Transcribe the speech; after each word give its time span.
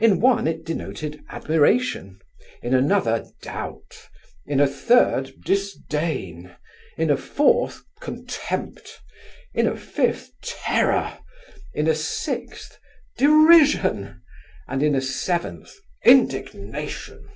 In 0.00 0.20
one, 0.20 0.46
it 0.46 0.64
denoted 0.64 1.22
admiration; 1.28 2.18
in 2.62 2.72
another, 2.72 3.26
doubt; 3.42 4.08
in 4.46 4.58
a 4.58 4.66
third, 4.66 5.32
disdain; 5.44 6.56
in 6.96 7.10
a 7.10 7.16
fourth, 7.18 7.82
contempt; 8.00 9.02
in 9.52 9.66
a 9.66 9.76
fifth, 9.76 10.32
terror; 10.40 11.18
in 11.74 11.86
a 11.88 11.94
sixth, 11.94 12.78
derision; 13.18 14.22
and 14.66 14.82
in 14.82 14.94
a 14.94 15.02
seventh, 15.02 15.74
indignation. 16.06 17.28